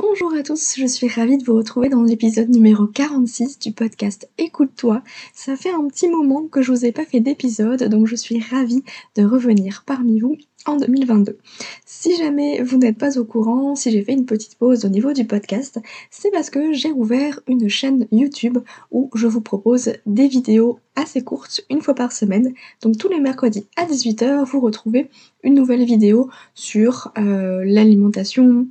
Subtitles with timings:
[0.00, 4.30] Bonjour à tous, je suis ravie de vous retrouver dans l'épisode numéro 46 du podcast
[4.38, 5.02] Écoute-toi.
[5.34, 8.38] Ça fait un petit moment que je vous ai pas fait d'épisode, donc je suis
[8.38, 8.84] ravie
[9.16, 11.36] de revenir parmi vous en 2022.
[11.84, 15.12] Si jamais vous n'êtes pas au courant, si j'ai fait une petite pause au niveau
[15.12, 15.80] du podcast,
[16.12, 18.58] c'est parce que j'ai ouvert une chaîne YouTube
[18.92, 22.54] où je vous propose des vidéos assez courtes, une fois par semaine.
[22.82, 25.10] Donc tous les mercredis à 18h, vous retrouvez
[25.42, 28.68] une nouvelle vidéo sur euh, l'alimentation,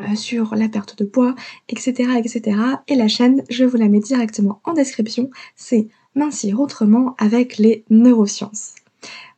[0.00, 1.34] euh, sur la perte de poids,
[1.68, 2.56] etc., etc.
[2.88, 7.84] Et la chaîne, je vous la mets directement en description, c'est Mincir autrement avec les
[7.88, 8.74] neurosciences.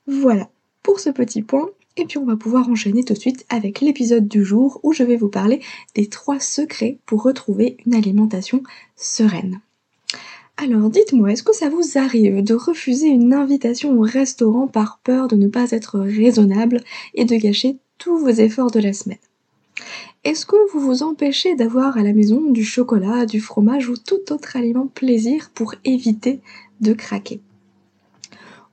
[0.07, 0.49] Voilà
[0.83, 1.69] pour ce petit point.
[1.99, 5.03] Et puis on va pouvoir enchaîner tout de suite avec l'épisode du jour où je
[5.03, 5.61] vais vous parler
[5.95, 8.63] des trois secrets pour retrouver une alimentation
[8.97, 9.61] sereine.
[10.57, 15.29] Alors dites-moi, est-ce que ça vous arrive de refuser une invitation au restaurant par peur
[15.29, 16.83] de ne pas être raisonnable
[17.15, 19.19] et de gâcher tous vos efforts de la semaine?
[20.25, 24.33] Est-ce que vous vous empêchez d'avoir à la maison du chocolat, du fromage ou tout
[24.33, 26.41] autre aliment plaisir pour éviter
[26.81, 27.41] de craquer?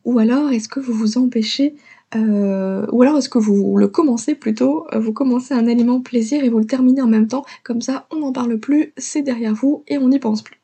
[0.06, 1.76] Ou alors est-ce que vous vous empêchez
[2.16, 6.44] euh, ou alors est-ce que vous le commencez plutôt, euh, vous commencez un aliment plaisir
[6.44, 9.54] et vous le terminez en même temps, comme ça on n'en parle plus, c'est derrière
[9.54, 10.60] vous et on n'y pense plus.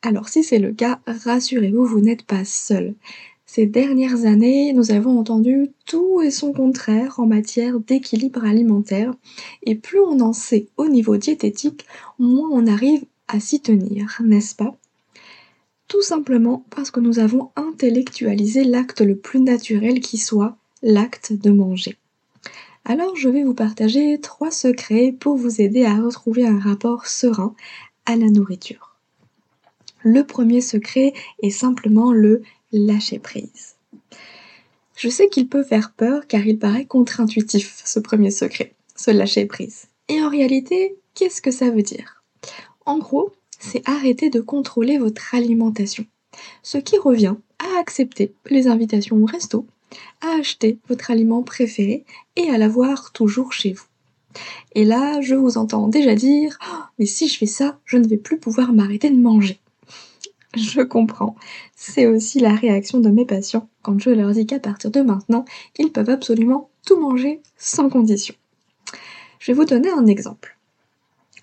[0.00, 2.94] Alors si c'est le cas, rassurez-vous, vous, vous n'êtes pas seul.
[3.46, 9.12] Ces dernières années, nous avons entendu tout et son contraire en matière d'équilibre alimentaire,
[9.64, 11.86] et plus on en sait au niveau diététique,
[12.18, 14.74] moins on arrive à s'y tenir, n'est-ce pas?
[15.88, 21.50] Tout simplement parce que nous avons intellectualisé l'acte le plus naturel qui soit, l'acte de
[21.50, 21.98] manger.
[22.86, 27.54] Alors je vais vous partager trois secrets pour vous aider à retrouver un rapport serein
[28.06, 28.96] à la nourriture.
[30.02, 32.42] Le premier secret est simplement le
[32.78, 33.76] lâcher prise.
[34.96, 39.46] Je sais qu'il peut faire peur car il paraît contre-intuitif, ce premier secret, ce lâcher
[39.46, 39.86] prise.
[40.08, 42.22] Et en réalité, qu'est-ce que ça veut dire?
[42.86, 46.04] En gros, c'est arrêter de contrôler votre alimentation.
[46.62, 49.66] Ce qui revient à accepter les invitations au resto,
[50.20, 52.04] à acheter votre aliment préféré
[52.36, 53.84] et à l'avoir toujours chez vous.
[54.74, 58.06] Et là, je vous entends déjà dire oh, Mais si je fais ça, je ne
[58.06, 59.60] vais plus pouvoir m'arrêter de manger.
[60.56, 61.34] Je comprends.
[61.74, 65.44] C'est aussi la réaction de mes patients quand je leur dis qu'à partir de maintenant,
[65.78, 68.34] ils peuvent absolument tout manger sans condition.
[69.40, 70.56] Je vais vous donner un exemple.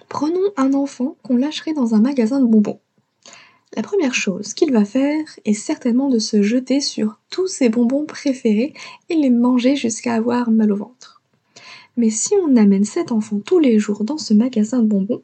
[0.08, 2.80] Prenons un enfant qu'on lâcherait dans un magasin de bonbons.
[3.76, 8.06] La première chose qu'il va faire est certainement de se jeter sur tous ses bonbons
[8.06, 8.74] préférés
[9.10, 11.22] et les manger jusqu'à avoir mal au ventre.
[11.96, 15.24] Mais si on amène cet enfant tous les jours dans ce magasin de bonbons,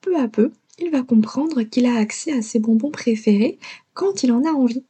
[0.00, 3.58] peu à peu, il va comprendre qu'il a accès à ses bonbons préférés
[3.94, 4.84] quand il en a envie.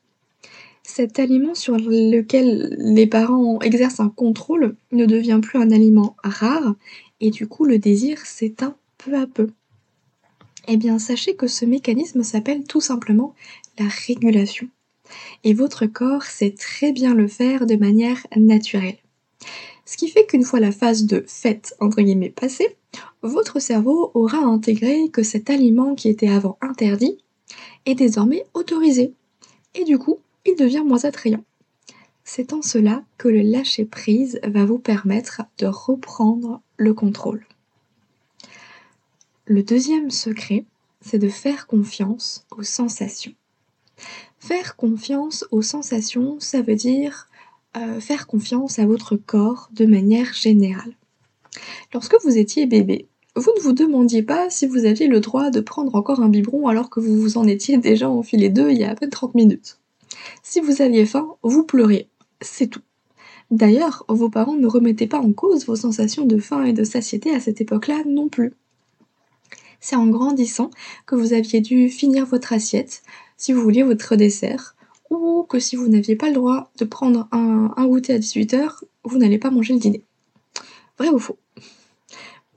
[0.83, 6.75] Cet aliment sur lequel les parents exercent un contrôle ne devient plus un aliment rare
[7.21, 9.51] et du coup le désir s'éteint peu à peu.
[10.69, 13.35] Eh bien sachez que ce mécanisme s'appelle tout simplement
[13.79, 14.69] la régulation.
[15.45, 18.99] Et votre corps sait très bien le faire de manière naturelle.
[19.87, 22.77] Ce qui fait qu'une fois la phase de fête entre guillemets passée,
[23.23, 27.19] votre cerveau aura intégré que cet aliment qui était avant interdit
[27.87, 29.15] est désormais autorisé.
[29.75, 31.45] Et du coup, il devient moins attrayant.
[32.25, 37.47] C'est en cela que le lâcher-prise va vous permettre de reprendre le contrôle.
[39.45, 40.65] Le deuxième secret,
[41.01, 43.35] c'est de faire confiance aux sensations.
[44.41, 47.29] Faire confiance aux sensations, ça veut dire
[47.77, 50.97] euh, faire confiance à votre corps de manière générale.
[51.93, 55.61] Lorsque vous étiez bébé, vous ne vous demandiez pas si vous aviez le droit de
[55.61, 58.85] prendre encore un biberon alors que vous vous en étiez déjà enfilé deux il y
[58.85, 59.79] a à peine 30 minutes.
[60.43, 62.09] Si vous aviez faim, vous pleuriez.
[62.41, 62.81] C'est tout.
[63.51, 67.35] D'ailleurs, vos parents ne remettaient pas en cause vos sensations de faim et de satiété
[67.35, 68.55] à cette époque-là non plus.
[69.81, 70.71] C'est en grandissant
[71.05, 73.03] que vous aviez dû finir votre assiette,
[73.37, 74.76] si vous vouliez votre dessert,
[75.11, 78.83] ou que si vous n'aviez pas le droit de prendre un, un goûter à 18h,
[79.05, 80.03] vous n'allez pas manger le dîner.
[80.99, 81.39] Vrai ou faux?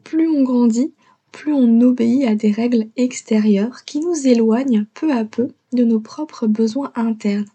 [0.04, 0.94] Plus on grandit,
[1.32, 6.00] plus on obéit à des règles extérieures qui nous éloignent peu à peu de nos
[6.00, 7.46] propres besoins internes.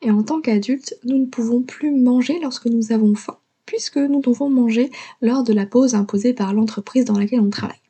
[0.00, 4.20] Et en tant qu'adultes, nous ne pouvons plus manger lorsque nous avons faim, puisque nous
[4.20, 4.90] devons manger
[5.20, 7.81] lors de la pause imposée par l'entreprise dans laquelle on travaille.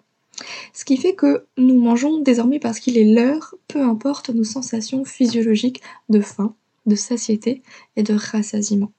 [0.72, 5.04] Ce qui fait que nous mangeons désormais parce qu'il est l'heure, peu importe nos sensations
[5.04, 6.54] physiologiques de faim,
[6.86, 7.62] de satiété
[7.96, 8.92] et de rassasiement.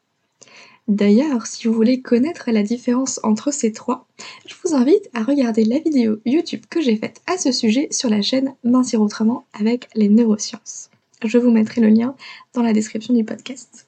[0.88, 4.06] D'ailleurs, si vous voulez connaître la différence entre ces trois,
[4.46, 8.10] je vous invite à regarder la vidéo YouTube que j'ai faite à ce sujet sur
[8.10, 10.90] la chaîne Mincir autrement avec les neurosciences.
[11.24, 12.16] Je vous mettrai le lien
[12.54, 13.88] dans la description du podcast.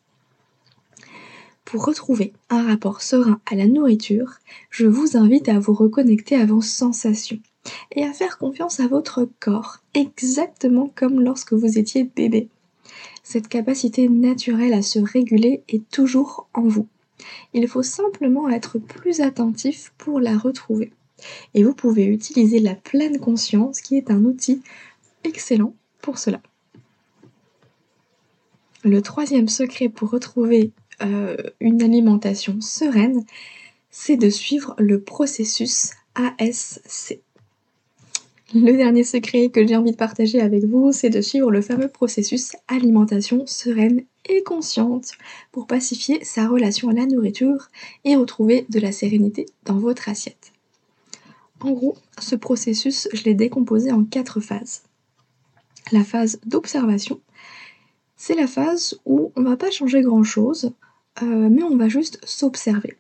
[1.65, 4.35] Pour retrouver un rapport serein à la nourriture,
[4.69, 7.39] je vous invite à vous reconnecter à vos sensations
[7.91, 12.49] et à faire confiance à votre corps, exactement comme lorsque vous étiez bébé.
[13.23, 16.87] Cette capacité naturelle à se réguler est toujours en vous.
[17.53, 20.91] Il faut simplement être plus attentif pour la retrouver.
[21.55, 24.61] Et vous pouvez utiliser la pleine conscience qui est un outil
[25.23, 26.41] excellent pour cela.
[28.83, 30.71] Le troisième secret pour retrouver
[31.01, 33.25] euh, une alimentation sereine,
[33.89, 37.19] c'est de suivre le processus ASC.
[38.53, 41.87] Le dernier secret que j'ai envie de partager avec vous, c'est de suivre le fameux
[41.87, 45.11] processus alimentation sereine et consciente
[45.51, 47.69] pour pacifier sa relation à la nourriture
[48.05, 50.53] et retrouver de la sérénité dans votre assiette.
[51.59, 54.83] En gros, ce processus, je l'ai décomposé en quatre phases.
[55.91, 57.19] La phase d'observation,
[58.15, 60.71] c'est la phase où on ne va pas changer grand-chose,
[61.21, 62.97] euh, mais on va juste s'observer.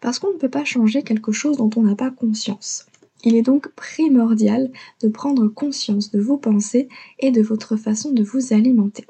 [0.00, 2.86] Parce qu'on ne peut pas changer quelque chose dont on n'a pas conscience.
[3.24, 4.70] Il est donc primordial
[5.02, 6.88] de prendre conscience de vos pensées
[7.18, 9.06] et de votre façon de vous alimenter.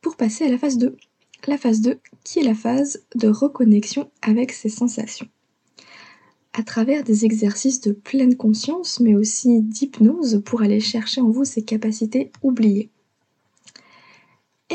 [0.00, 0.96] Pour passer à la phase 2.
[1.48, 5.26] La phase 2 qui est la phase de reconnexion avec ses sensations.
[6.52, 11.44] À travers des exercices de pleine conscience mais aussi d'hypnose pour aller chercher en vous
[11.44, 12.91] ces capacités oubliées.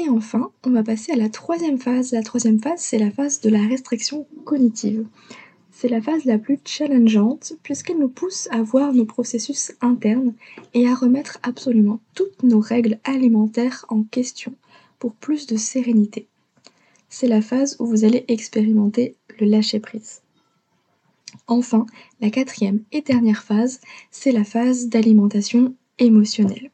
[0.07, 2.13] Et enfin, on va passer à la troisième phase.
[2.13, 5.05] La troisième phase, c'est la phase de la restriction cognitive.
[5.69, 10.33] C'est la phase la plus challengeante puisqu'elle nous pousse à voir nos processus internes
[10.73, 14.53] et à remettre absolument toutes nos règles alimentaires en question
[14.97, 16.29] pour plus de sérénité.
[17.09, 20.21] C'est la phase où vous allez expérimenter le lâcher-prise.
[21.47, 21.85] Enfin,
[22.21, 26.71] la quatrième et dernière phase, c'est la phase d'alimentation émotionnelle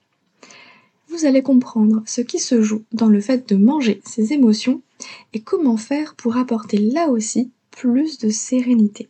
[1.13, 4.81] vous allez comprendre ce qui se joue dans le fait de manger ses émotions
[5.33, 9.09] et comment faire pour apporter là aussi plus de sérénité.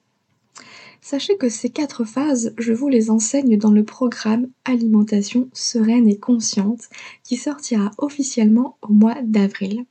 [1.02, 6.18] Sachez que ces quatre phases, je vous les enseigne dans le programme Alimentation sereine et
[6.18, 6.90] consciente
[7.24, 9.86] qui sortira officiellement au mois d'avril.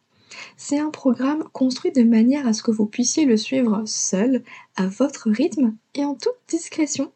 [0.56, 4.42] C'est un programme construit de manière à ce que vous puissiez le suivre seul,
[4.76, 7.12] à votre rythme et en toute discrétion,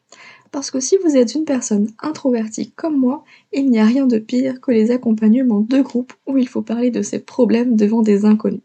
[0.57, 4.19] parce que si vous êtes une personne introvertie comme moi, il n'y a rien de
[4.19, 8.25] pire que les accompagnements de groupe où il faut parler de ses problèmes devant des
[8.25, 8.63] inconnus.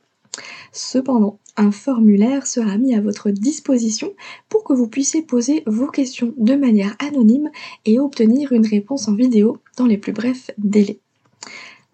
[0.72, 4.14] Cependant, un formulaire sera mis à votre disposition
[4.48, 7.52] pour que vous puissiez poser vos questions de manière anonyme
[7.84, 11.00] et obtenir une réponse en vidéo dans les plus brefs délais.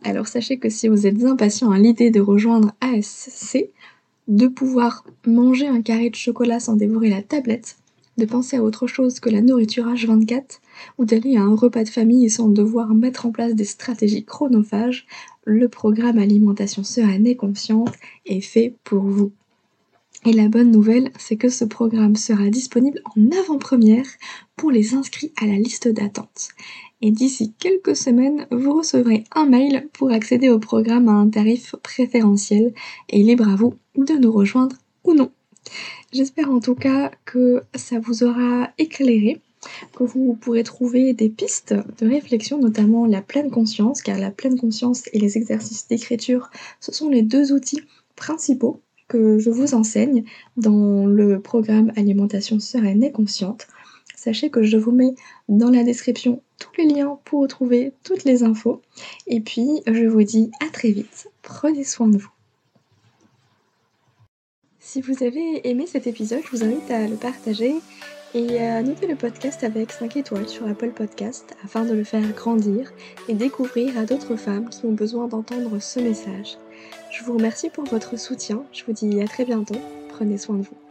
[0.04, 3.66] Alors sachez que si vous êtes impatient à l'idée de rejoindre ASC,
[4.28, 7.78] de pouvoir manger un carré de chocolat sans dévorer la tablette,
[8.18, 10.60] de penser à autre chose que la nourriture H24
[10.98, 15.06] ou d'aller à un repas de famille sans devoir mettre en place des stratégies chronophages,
[15.46, 17.94] le programme Alimentation sereine et consciente
[18.26, 19.32] est fait pour vous.
[20.26, 24.08] Et la bonne nouvelle, c'est que ce programme sera disponible en avant-première
[24.56, 26.50] pour les inscrits à la liste d'attente.
[27.02, 31.76] Et d'ici quelques semaines, vous recevrez un mail pour accéder au programme à un tarif
[31.84, 32.74] préférentiel
[33.10, 35.32] et libre à vous de nous rejoindre ou non.
[36.14, 39.42] J'espère en tout cas que ça vous aura éclairé,
[39.96, 44.58] que vous pourrez trouver des pistes de réflexion, notamment la pleine conscience, car la pleine
[44.58, 47.82] conscience et les exercices d'écriture, ce sont les deux outils
[48.16, 50.24] principaux que je vous enseigne
[50.58, 53.68] dans le programme Alimentation sereine et consciente.
[54.16, 55.16] Sachez que je vous mets
[55.48, 58.82] dans la description tous les liens pour retrouver toutes les infos.
[59.28, 61.30] Et puis, je vous dis à très vite.
[61.44, 62.37] Prenez soin de vous.
[64.88, 67.76] Si vous avez aimé cet épisode, je vous invite à le partager
[68.34, 72.26] et à noter le podcast avec 5 étoiles sur Apple Podcast afin de le faire
[72.32, 72.94] grandir
[73.28, 76.58] et découvrir à d'autres femmes qui ont besoin d'entendre ce message.
[77.12, 79.76] Je vous remercie pour votre soutien, je vous dis à très bientôt,
[80.08, 80.87] prenez soin de vous.